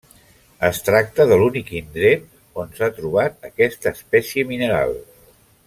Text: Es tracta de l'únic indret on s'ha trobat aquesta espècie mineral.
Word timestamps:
Es 0.69 0.77
tracta 0.85 1.27
de 1.31 1.37
l'únic 1.41 1.69
indret 1.81 2.25
on 2.63 2.73
s'ha 2.79 2.89
trobat 2.97 3.47
aquesta 3.51 3.95
espècie 3.99 4.51
mineral. 4.55 4.99